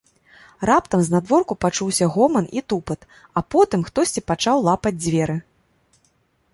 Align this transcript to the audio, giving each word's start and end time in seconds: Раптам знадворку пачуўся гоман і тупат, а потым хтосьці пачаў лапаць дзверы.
Раптам 0.69 1.03
знадворку 1.09 1.57
пачуўся 1.65 2.05
гоман 2.17 2.49
і 2.59 2.65
тупат, 2.73 2.99
а 3.41 3.47
потым 3.57 3.87
хтосьці 3.91 4.27
пачаў 4.33 4.57
лапаць 4.71 4.97
дзверы. 5.03 5.37